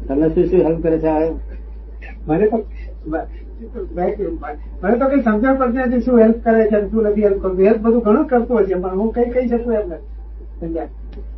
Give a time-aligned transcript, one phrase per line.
[0.00, 1.12] તમને શું શું હેલ્પ કરે છે
[2.26, 2.58] મને તો
[3.92, 7.64] મને તો કઈ સમજણ પડતી નથી શું હેલ્પ કરે છે અને શું નથી હેલ્પ કરતું.
[7.64, 9.86] હેલ્પ બધું ઘણું કરતું હોય છે પણ હું કઈ કહી શકું એમ
[10.62, 10.88] નથી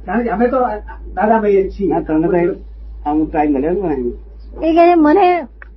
[0.06, 0.58] કારણ કે અમે તો
[1.14, 1.88] દાદાભાઈ જ છીએ.
[1.88, 2.54] ના તમને તો
[3.04, 5.28] આમ ટાઈમ મળ્યો ને મને.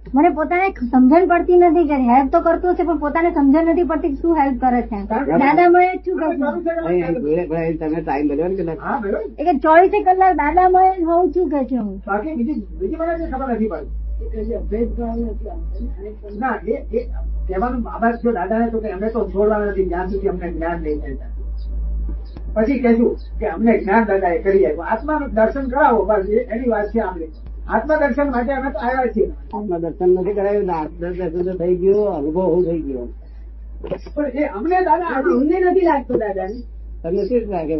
[0.06, 4.16] મને પોતાને સમજણ પડતી નથી કે હેલ્પ તો કરતો છે પણ પોતાને સમજણ નથી પડતી
[4.18, 5.00] શું હેલ્પ કરે છે.
[5.36, 6.74] દાદા મળે શું કહે છે?
[6.82, 10.34] અહીં અહીં જોડે ભાઈ તમને ટાઈમ મળ્યો ને કદાચ હા બરોબર એ કે ચોવીસે કલાક
[10.38, 14.00] દાદા મળે હોઉં છું કે છે હું બાકી બીજી બીજી મને ખબર નથી પડતી
[16.40, 17.00] ના એ એ
[17.48, 21.00] કહેવાનું બાબા જો દાદાને તો કે અમે તો છોડવાના નથી જ્યાં સુધી અમને જ્ઞાન નહીં
[21.00, 21.30] મળતા
[22.58, 24.88] પછી કહેશું કે અમને જ્ઞાન દાદાએ કરી આપ્યું.
[24.88, 27.28] આત્માનું દર્શન કરાવો બસ એની વાત છે આપણે.
[27.76, 29.28] આત્મા દર્શન માટે અમે આવ્યા છીએ.
[29.54, 33.06] આત્મદર્શન નથી કરાયું આત્મદર્શન તો થઈ ગયો અનુભવ થઈ ગયો.
[34.16, 36.50] પણ એ અમને દાદા અમને નથી લાગતું દાદા
[37.04, 37.76] તમને શું લાગે?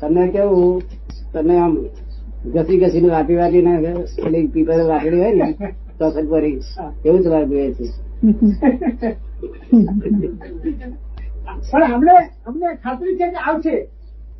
[0.00, 0.82] તમને કેવું?
[1.32, 1.74] તમે આમ
[2.54, 3.74] ઘસી ઘસીને વાપી ને
[4.16, 5.46] પેલી પીપર વાટડી હોય ને
[5.98, 6.58] ચોસઠ ભરી
[7.04, 7.86] એવું તમારે જોઈએ છે.
[11.70, 12.14] પણ અમને
[12.46, 13.76] અમને ખાતરી છે કે આવશે.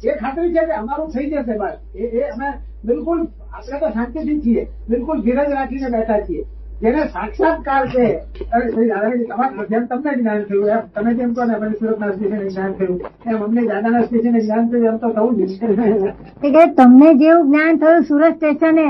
[0.05, 1.77] એ ખાતરી છે કે અમારું થઈ જશે બસ.
[1.95, 2.49] એ એ અમે
[2.85, 3.21] બિલકુલ
[3.53, 4.63] આપણે તો શાંતિથી છીએ.
[4.91, 6.43] બિલકુલ ધીરજ રાખીને બેઠા છીએ.
[6.83, 8.05] જેને સાક્ષાત્કાર છે
[9.71, 10.69] જેમ તમને જ્ઞાન થયું.
[10.69, 12.99] એમ તમે જેમ કહો ને અમે સુરતના સ્ટેશને જ્ઞાન થયું.
[13.27, 15.41] એમ અમને દાદાના સ્ટેશને જ્ઞાન થયું એમ તો થવું જ.
[16.79, 18.89] તમને જેવું જ્ઞાન થયું સુરત સ્ટેશને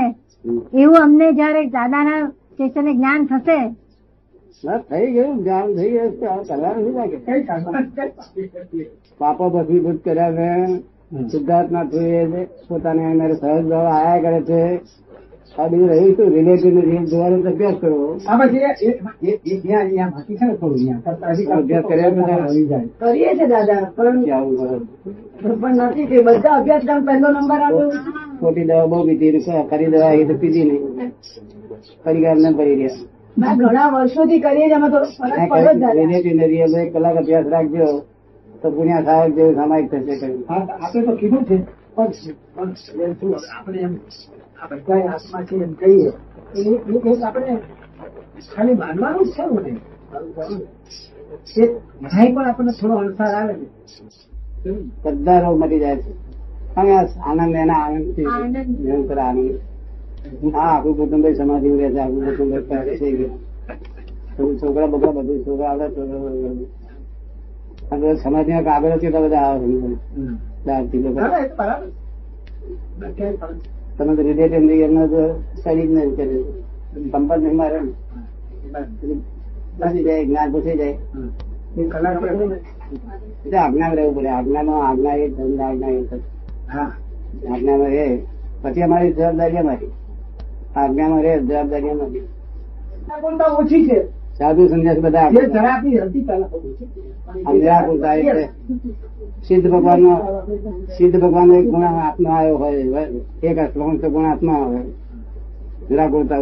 [0.73, 3.59] એવું અમને જયારે દાદાના સ્ટેશને જ્ઞાન થશે?
[4.63, 6.11] બસ થઈ ગયું જ્ઞાન થઈ ગયું.
[6.47, 7.41] કરવા નથી લાગે કઈ
[9.19, 10.47] પાપો ભસ્મીભૂત કર્યા છે
[11.11, 14.81] સિદ્ધાર્થના થ્રુએ પોતાને અંદર સહજ ભાવ આયા કરે છે
[15.59, 16.29] આ બધું રહ્યું શું?
[16.29, 18.19] રિલેટિવ રીલ જોવાનો અભ્યાસ કરવો.
[19.23, 19.97] એ- એ- એ- એ-
[21.51, 22.09] અભ્યાસ કર્યા
[22.99, 24.23] કરીએ છે દાદા પણ
[24.57, 25.57] કરો.
[25.73, 27.89] નથી કે બધા અભ્યાસક્રમ પહેલો નંબર આવ્યો
[28.39, 31.11] ખોટી દવા બહુ પીધી રૂપિયા ખરી દવા એ તો પીધી નહીં.
[32.03, 33.55] પરિવાર ને પડી રહ્યા.
[33.55, 34.69] ઘણા વર્ષોથી કરીએ
[36.23, 38.01] છીએ અમે એક કલાક અભ્યાસ રાખજો.
[38.61, 40.15] તો ગુણ્યા સાહેબ જેવું સામાયિક થશે.
[40.49, 41.57] આપણે તો કીધું છે.
[41.95, 42.69] પણ
[43.51, 43.93] આપણે એમ
[44.71, 46.11] બધા છે એમ કહીએ.
[47.21, 47.53] આપણે
[48.47, 49.73] ખાલી માનવાનું છે ને
[51.57, 53.67] એ પણ આપણને થોડો અણસાર આવે ને.
[55.03, 56.11] બધા રોગ મટી જાય છે.
[57.21, 58.17] આનંદ એના આનંદ.
[58.79, 59.51] નિરંતર આનંદ.
[60.53, 62.53] હા આખું કુટુંબ સમાધિ રહે છે આખું કુટુંબ
[64.59, 66.80] છોકરા બધા બધું છોકરા આવડે છોકરા
[68.15, 70.97] સમાધિ ના કાગળો કેટલા બધા આવે છે.
[70.97, 71.19] લોકો.
[71.19, 73.49] હા, તો ક્યાંય ફરક
[73.97, 74.15] તમે
[75.07, 76.45] તો શરીર ને કર્યું
[77.11, 77.79] સંપર્ક નહીં મારે.
[79.79, 80.03] નથી.
[80.03, 80.97] જાય જ્ઞાન પૂછી જાય.
[83.45, 84.29] એટલે આજ્ઞામાં રહેવું પડે.
[84.29, 86.03] આજ્ઞામાં આજ્ઞા એ ધર્મ આજ્ઞા એ.
[87.47, 88.21] આજ્ઞામાં રહે.
[88.61, 89.87] પછી અમારી જવાબદારી અમારી.
[90.75, 92.21] આજ્ઞામાં રહે જવાબદારી અમારી.
[93.57, 94.20] ઓછી છે.
[94.39, 95.27] સાધુ સંન્યાસ બધા
[97.49, 98.15] નિરાકુરતા
[99.43, 100.13] સિદ્ધ ભગવાન નો
[100.97, 103.03] સિદ્ધ ભગવાન નો એક ગુણ આત્મા આવ્યો હોય
[103.43, 104.79] એક શ્લોક ગુણ આત્મા આવે
[105.89, 106.39] નિરાકુરતા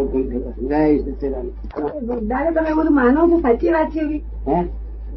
[0.63, 0.79] જય
[2.53, 3.37] તમે બધું માનો છો?
[3.39, 4.01] સાચી વાત છે
[4.47, 4.59] હે?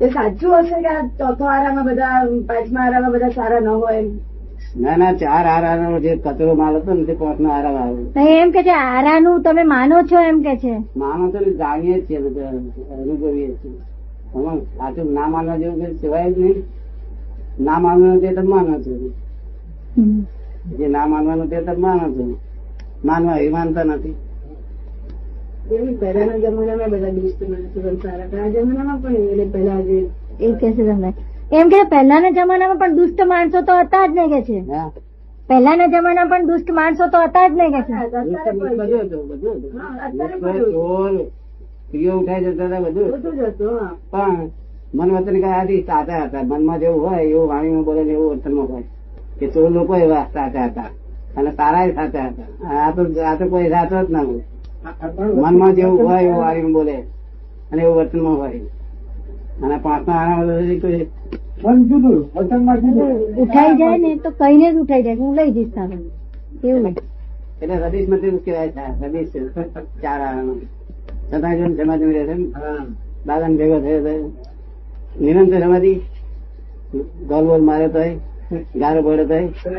[0.00, 2.18] એ સાચું હશે કે આ ચોથો આરામાં બધા
[2.48, 4.02] પાંચમા આરામાં બધા સારા ન હોય?
[4.76, 8.50] ના ના ચાર આરાનો જે કચરો માલ હતો ને તે પાંચ નો આરામ આવ્યો એમ
[8.50, 10.82] કે છે આરાનું તમે માનો છો એમ કે છે?
[10.96, 12.48] માનો તો જાણીએ જ છીએ બધા
[13.00, 13.78] અનુભવીએ છીએ.
[14.36, 16.64] આમાં સાચું ના માનવા જેવું કઈ સિવાય જ નહીં.
[17.60, 18.90] ના માનવાનું તે તો માનો છો.
[20.78, 22.38] જે ના માનવાનું તે તો માનો છો.
[23.04, 24.14] માનવા એ માનતા નથી.
[25.70, 30.08] એવું પહેલાના જમાનામાં બધા દુષ્ટ માણસો પણ સારા આ જમાનામાં પણ એટલે પહેલા જે
[30.40, 31.12] એ કે છે તમે
[31.50, 34.58] એમ કે પહેલાના જમાનામાં પણ દુષ્ટ માણસો તો હતા જ નહીં કે છે.
[35.48, 37.94] પહેલાના જમાના પણ દુષ્ટ માણસો તો હતા જ નહીં કે છે.
[41.86, 43.10] સ્ત્રીઓ ઉઠાઈ જતા હતા બધું.
[44.10, 44.50] પણ
[44.94, 48.84] મન વતન આથી સાચા હતા મનમાં જેવું હોય એવું વાણીમાં બોલે ને એવું વર્તનમાં હોય
[49.38, 50.90] કે ચોર લોકો એવા સાચા હતા.
[51.36, 52.48] અને સારા સાચા હતા.
[52.70, 54.44] આ તો આ તો કોઈ સાચો જ ના હોય.
[55.42, 56.96] મનમાં જેવું હોય એવું વાણીમાં બોલે
[57.72, 58.60] અને એવું વર્તનમાં હોય.
[59.64, 61.02] અને પાંચમા આરામ કોઈ
[61.64, 63.10] મન જુદું વચનમાં જુદું
[63.42, 65.96] ઉઠાઈ જાય ને તો કહીને જ ઉઠાઈ જાય હું લઈ જઈશ તારે.
[66.68, 66.86] એવું
[67.62, 69.32] એટલે રદીશ મંદિર કહેવાય છે રદીશ
[70.02, 70.48] ચાર આરામ.
[71.30, 72.46] છતાં જો સમાધિ રહે છે ને,
[73.26, 74.12] દાદાને ભેગો થયો તો
[75.24, 75.92] નિરંતર સમાધિ
[77.30, 78.02] ગોલ બોલ મારે તો
[78.80, 79.38] ગારો પડે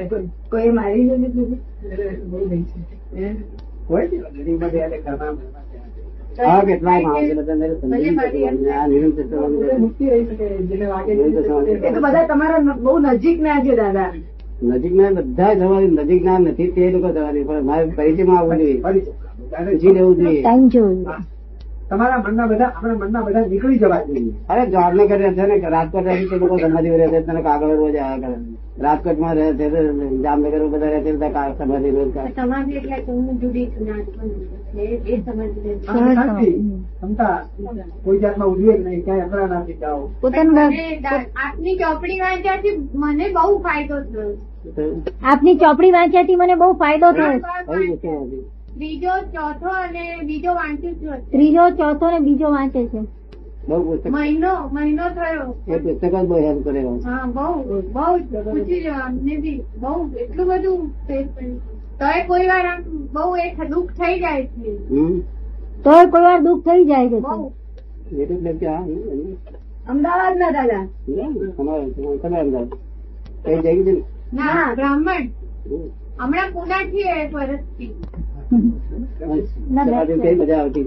[0.09, 0.17] તો
[0.51, 1.03] કોઈ મારી
[3.89, 4.07] હોય?
[6.37, 9.23] ને કેટલાય માણસો બધા નિરંતર
[11.99, 14.11] બધા તમારા બહુ નજીક ના છે દાદા.
[14.61, 19.01] નજીકના બધા જવાની નજીકના નથી તે લોકો જવાની પણ મારે પરિચયમાં આવવું જોઈએ.
[19.73, 19.93] જી છે.
[19.93, 20.41] લેવું જોઈએ.
[21.89, 24.33] તમારા મનના બધા આપણા મનના બધા નીકળી જવા જોઈએ.
[24.49, 28.37] અરે જોડને કરે છે ને રાજકોટ લોકો સમાધિ રહે છે તને કાગળ રોજ આવ્યા કરે
[28.81, 29.69] રાજકોટમાં રહે છે
[30.21, 31.91] જામનગર બધા રહે છે બધા સમાધિ
[32.35, 32.97] સમાધિ એટલે
[33.41, 33.65] જુદી
[38.03, 40.09] કોઈ જાતમાં નહીં ક્યાંય જાઓ.
[41.35, 45.01] આપની ચોપડી વાંચ્યાથી મને બહુ ફાયદો થયો.
[45.23, 47.39] આપની ચોપડી વાંચ્યાથી મને બહુ ફાયદો થયો.
[47.65, 48.43] ત્રીજો
[48.77, 50.95] બીજો ચોથો અને બીજો વાંચ્યું
[51.31, 53.22] ત્રીજો ચોથો ને બીજો વાંચે છે.
[53.67, 55.45] બહુ પુસ્તક મહિનો મહિનો થયો.
[55.67, 57.47] એ પુસ્તક જ બહુ હેલ્પ કરે હા બહુ
[57.93, 58.17] બહુ
[58.51, 59.61] પૂછી અમને બી.
[59.77, 60.81] બહુ એટલું બધું
[61.99, 62.81] તોય કોઈ વાર આમ
[63.13, 64.71] બહુ એ દુઃખ થઈ જાય છે.
[65.83, 67.19] તોય કોઈ વાર દુઃખ થઈ જાય છે?
[69.87, 70.85] અમદાવાદ ના દાદા.
[72.21, 72.69] તમે અમદાવાદ.
[73.45, 73.93] કઈ જઈ છે
[74.33, 74.73] ના?
[74.75, 75.25] બ્રાહ્મણ.
[76.19, 77.91] હમણાં પુના છીએ એક વર્ષથી.
[79.71, 80.83] ના, મજા આવતી.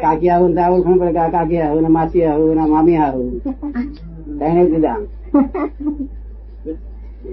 [0.00, 3.30] કાકી આવું ઓળખાણ પડે કાકી આવું ને માસી આવું ને મામી આવું
[4.38, 4.98] તેને જુદા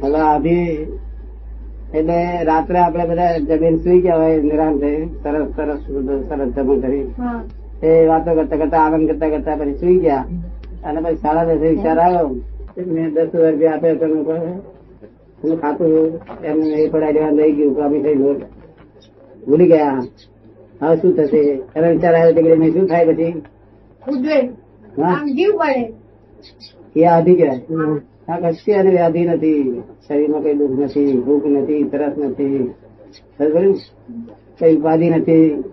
[0.04, 0.64] હવે આધી
[1.96, 4.92] એટલે રાત્રે આપડે બધા જમીન સુઈ ગયા હોય નિરાંતે
[5.24, 5.80] સરસ સરસ
[6.30, 7.04] સરસ જમણ કરી.
[7.84, 10.26] એ વાતો કરતા કરતા આનંદ કરતા કરતા પછી સુઈ ગયા.
[10.84, 12.28] અને પછી સાડા દસે વિચાર આવ્યો
[12.88, 14.20] મેં દસ હજાર રૂપિયા આપ્યા તમે
[15.44, 15.92] હું ખાતું
[16.44, 18.38] એમને એ પડાય દેવા લઈ ગયું કાપી થઈ ગયું.
[19.48, 20.02] ભૂલી ગયા.
[20.82, 21.42] હવે શું થશે?
[21.76, 23.32] એનો વિચાર આવ્યો કે મેં શું થાય પછી?
[25.36, 25.82] જીવ પડે.
[26.96, 28.00] એ આધી કહેવાય.
[28.30, 29.84] આ કશી અને વ્યાધિ નથી.
[30.08, 32.72] શરીરમાં કઈ દુઃખ નથી ભૂખ નથી તરસ નથી.
[34.60, 35.64] કઈ ઉપાધિ નથી.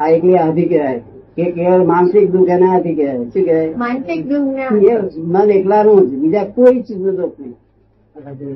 [0.00, 1.02] આ એકલી આધી કહેવાય.
[1.36, 3.24] કે કેવળ માનસિક દુઃખ એના આધી કહેવાય.
[3.24, 3.74] શું કહેવાય?
[3.76, 7.56] માનસિક દુઃખ એ મન એકલાનું જ બીજા કોઈ ચીજનું દુઃખ નહીં.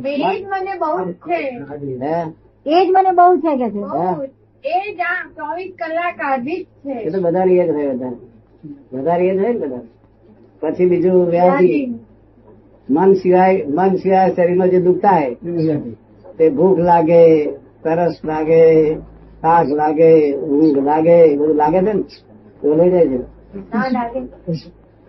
[0.07, 1.43] એ મને બહુ છે.
[2.67, 3.81] એ જ મને બહુ છે કે છે.
[4.65, 8.13] એ જ આ ચોવીસ કલાક આધી જ એ તો બધા એ જ હોય બધા
[8.93, 9.81] વધારે એ જ હોય ને બધા?
[10.61, 11.95] પછી બીજું વ્યાધિ.
[12.89, 15.23] મન સિવાય મન સિવાય શરીરમાં જે દુખતા
[16.39, 17.23] તે ભૂખ લાગે
[17.85, 18.63] તરસ લાગે
[19.43, 20.11] થાક લાગે
[20.47, 21.95] ઊંઘ લાગે બધું લાગે છે ને
[22.61, 23.19] તો લઈ જાય છે.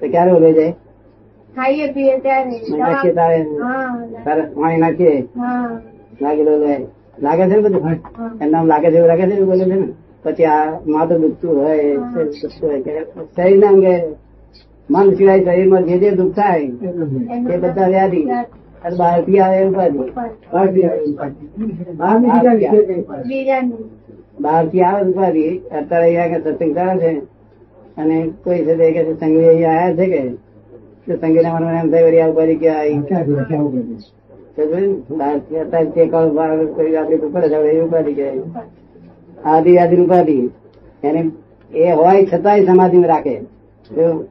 [0.01, 0.74] તો ક્યારે ઓલાઈ જાય
[1.56, 2.56] ખાઈએ પીએ ત્યારે.
[2.80, 3.38] નાખીએ તારે?
[3.62, 3.92] હા
[4.25, 5.16] તારે પાણી નાખીએ?
[6.21, 6.54] લાગેલો
[7.18, 8.00] લાગે છે ને બધું?
[8.42, 9.88] એમ નામ લાગે છે એવું લાગે છે એવું બોલે છે ને?
[10.24, 11.75] પછી આ માથું દુખતું હોય
[12.12, 13.94] શરીર ના શરીરના અંગે
[14.89, 16.69] મન સિવાય શરીરમાં જે જે દુઃખ થાય
[17.53, 18.29] એ બધા વ્યાધિ.
[18.83, 19.99] અને બહારથી આવે ઉપાધિ
[20.53, 21.17] બહારથી આવી.
[24.41, 24.83] ઉપાધિ.
[24.83, 27.21] આવે અત્યારે અહીંયા કે સત્સંગ કરે છે.
[27.97, 29.03] અને કોઈ છે તે કે
[29.45, 30.33] અહીંયા આવ્યા છે કે?
[31.07, 33.01] તો સંઘીના મનમાં એમ થાય વળી આ ઉપાધિ કે આવી.
[34.55, 34.63] તો?
[35.17, 38.41] બહારથી અત્યારે તે કળ બહાર કોઈ આપણી ઉપર છે હવે એ ઉપાધિ કહેવાય
[39.45, 40.51] આદિ આદિ ઉપાધિ
[41.03, 41.31] એને
[41.73, 43.42] એ હોય છતાંય સમાધિ રાખે.
[43.95, 44.25] જો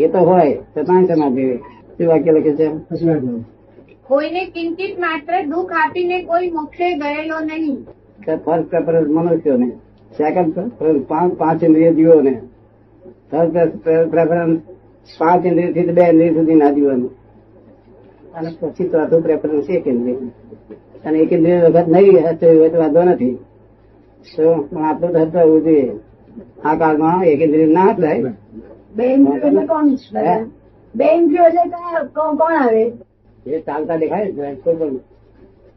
[0.00, 1.56] એ તો હોય છતાંય સમાધિ હોય.
[1.56, 2.68] શું વાક્ય લખે છે.
[4.08, 7.76] કોઈને કિંચિત માત્ર દુઃખ આપીને કોઈ મોક્ષે ગયેલો નહીં.
[8.44, 9.70] ફર્સ્ટ પ્રેફરન્સ મનુષ્યોને.
[10.18, 12.40] સેકન્ડ પ્રેફરન્સ પાંચ પાંચ ઇન્દ્રિય જીવોને.
[13.30, 13.50] થર્ડ
[14.10, 14.60] પ્રેફરન્સ
[15.18, 17.08] પાંચ ઇન્દ્રિયથી બે ઇન્દ્રિય સુધી ના જીવોને.
[18.34, 20.14] અને પછી ચોથું પ્રેફરન્સ એક ઇન્દ્રિય.
[21.04, 23.38] અને એક ઇન્દ્રિય વખત નહીં હચવ્યું હોય તો વાંધો નથી.
[24.36, 25.92] તો પણ આપણું તો હોવું જોઈએ.
[26.64, 28.22] આ કાળમાં એક ઇન્દ્રિય ના હચવાય
[28.98, 30.46] બે ઇન્દ્રિયો એટલે કોણ એટલે
[32.36, 32.92] કોણ આવે?
[33.46, 34.96] એ ચાલતા દેખાય ને કોઈ પણ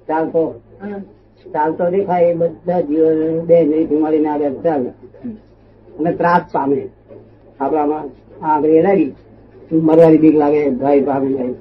[0.08, 0.62] ચાલતો.
[1.54, 4.90] ચાલતો દેખાય એ બધા જીવો બે બીમારી ના આવે ચાલે.
[6.00, 6.90] અને ત્રાસ પામે.
[7.60, 8.04] આપણામાં
[8.46, 9.16] આગળ એ લાગી
[9.72, 11.54] મરવાની બીક લાગે ભય પામે જાય.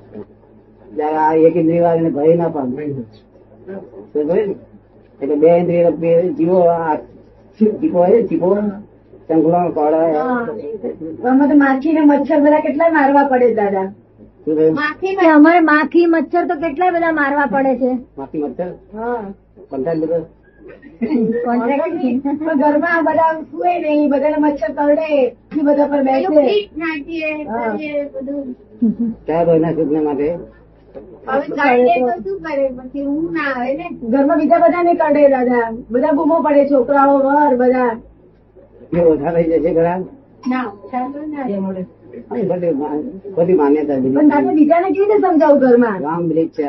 [0.97, 2.87] જયારે આ એક ઇન્દ્રિય વાળીને ભય ના પામે.
[2.87, 4.55] ને?
[5.23, 6.97] એટલે બે ઇન્દ્રિય જીવો આ
[7.61, 8.57] ચીપો હોય ને, ચીપો
[9.31, 13.89] ચંગલો કોળા માખી ને મચ્છર બધા કેટલા મારવા પડે દાદા.
[15.35, 17.91] અમારે માખી મચ્છર તો કેટલા બધા મારવા પડે છે.
[18.19, 18.71] માખી મચ્છર?
[22.63, 24.11] ઘરમાં બધા સુએ નહીં.
[24.11, 25.09] બધા મચ્છર કરડે
[25.63, 26.29] બધા પર બેસે.
[30.03, 30.29] માટે?
[31.29, 32.67] ઘરમાં બીજા બધા શું કરે?
[32.77, 33.87] પછી ઊંઘ ના આવે ને.
[34.13, 35.67] ઘરમાં બીજા બધાને કરડે દાદા.
[35.91, 37.93] બધા ગુમો પડે છોકરાઓ વર બધા.
[38.93, 39.99] એ ઓછા થઈ જશે ખરા?
[40.51, 41.45] ના ચાલો ના.
[42.31, 44.29] અહીં બધી માન્યતા પણ બીજી.
[44.31, 45.99] દાદા બીજાને કેવી રીતે સમજાવું ઘરમાં?
[46.03, 46.63] રામ બ્રિજ છે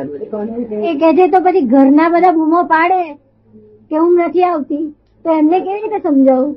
[0.90, 1.26] એ કે છે?
[1.34, 3.00] તો પછી ઘરના બધા બૂમો પાડે
[3.90, 4.84] કે હું નથી આવતી?
[5.26, 6.52] તો એમને કેવી રીતે સમજાવું?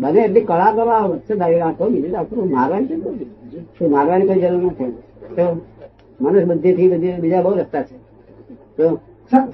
[0.00, 1.84] બને એટલી કળા કરો આ વચ્ચે દાવી રાખો?
[1.86, 3.90] બીજું આપણું મારવાની શું જરૂર?
[3.94, 4.92] મારવાની કોઈ જરૂર નથી.
[5.36, 5.44] તો
[6.20, 7.96] મનુષ્ય બુદ્ધિ થી બધી બીજા બહુ રસ્તા છે.
[8.78, 8.84] તો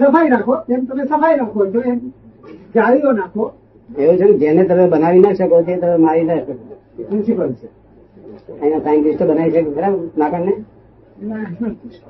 [0.00, 0.54] સફાઈ રાખો.
[0.70, 1.98] એમ તમે સફાઈ રાખો જો એમ
[2.74, 3.44] જાળીઓ નાખો
[3.88, 6.52] એવું છે ને જેને તમે બનાવી ના શકો તે તમે મારી ના શકો.
[7.08, 7.68] પ્રિન્સિપલ છે.
[8.52, 10.52] અહીંયા સાયન્ટિસ્ટ બનાવી શકે ખરા નાકણને?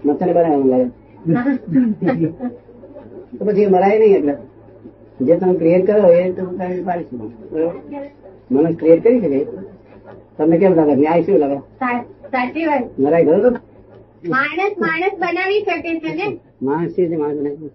[0.05, 0.87] મચ્છર બનાવ્યું લાગે.
[3.39, 4.35] તો પછી મરાય નહીં એટલે.
[5.21, 7.27] જે તમે ક્રિએટ કરો એ તમે કાંઈ પાડી શકો
[8.51, 9.41] મને ક્રિએટ કરી શકે.
[10.37, 10.95] તમને કેમ લાગે?
[10.97, 11.59] ન્યાય શું લાગે?
[12.33, 13.51] સાચી વાત મરાય ગયો તો?
[14.35, 16.27] માણસ માણસ બનાવી શકે છે ને?
[16.63, 17.71] માણસ છે માણસ બનાવી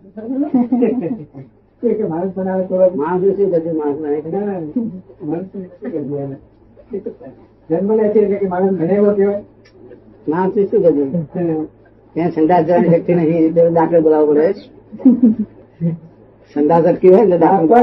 [1.84, 3.72] કે માણસ બનાવે તો માણસ શું કરશે?
[3.72, 4.20] માણસ બનાવે?
[7.70, 9.44] જન્મ લે છે એટલે કે માણસ ભણેલો કહેવાય
[10.30, 11.06] માણસ શું કરશે?
[12.14, 13.50] ત્યાં સંદાસ જવાની શક્તિ નથી.
[13.74, 14.54] દાખલ બોલાવવો પડે.
[16.54, 17.76] સંદાસ અટકી હોય એટલે દાખલો.